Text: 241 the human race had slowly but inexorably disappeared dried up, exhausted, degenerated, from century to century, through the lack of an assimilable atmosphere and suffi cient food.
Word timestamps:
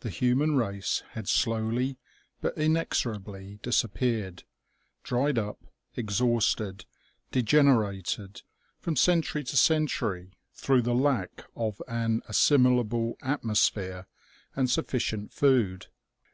241 - -
the 0.00 0.18
human 0.18 0.54
race 0.58 1.02
had 1.12 1.26
slowly 1.26 1.96
but 2.42 2.54
inexorably 2.58 3.58
disappeared 3.62 4.44
dried 5.02 5.38
up, 5.38 5.64
exhausted, 5.94 6.84
degenerated, 7.32 8.42
from 8.80 8.94
century 8.96 9.42
to 9.42 9.56
century, 9.56 10.30
through 10.52 10.82
the 10.82 10.94
lack 10.94 11.46
of 11.56 11.80
an 11.88 12.20
assimilable 12.28 13.16
atmosphere 13.22 14.06
and 14.54 14.68
suffi 14.68 15.00
cient 15.00 15.32
food. 15.32 15.86